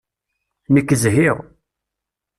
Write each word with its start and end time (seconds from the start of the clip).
Nekk 0.73 0.89
zhiɣ. 1.03 1.37